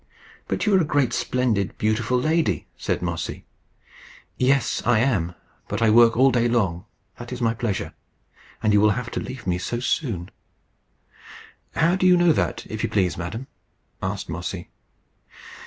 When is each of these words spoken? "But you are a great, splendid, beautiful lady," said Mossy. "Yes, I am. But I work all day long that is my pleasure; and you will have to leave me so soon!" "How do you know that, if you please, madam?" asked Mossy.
"But 0.47 0.65
you 0.65 0.73
are 0.73 0.81
a 0.81 0.83
great, 0.83 1.13
splendid, 1.13 1.77
beautiful 1.77 2.19
lady," 2.19 2.65
said 2.75 3.03
Mossy. 3.03 3.45
"Yes, 4.35 4.81
I 4.83 4.97
am. 4.97 5.35
But 5.67 5.83
I 5.83 5.91
work 5.91 6.17
all 6.17 6.31
day 6.31 6.47
long 6.47 6.85
that 7.19 7.31
is 7.31 7.39
my 7.39 7.53
pleasure; 7.53 7.93
and 8.63 8.73
you 8.73 8.81
will 8.81 8.97
have 8.97 9.11
to 9.11 9.19
leave 9.19 9.45
me 9.45 9.59
so 9.59 9.79
soon!" 9.79 10.31
"How 11.75 11.95
do 11.95 12.07
you 12.07 12.17
know 12.17 12.33
that, 12.33 12.65
if 12.67 12.81
you 12.81 12.89
please, 12.89 13.15
madam?" 13.15 13.45
asked 14.01 14.27
Mossy. 14.27 14.71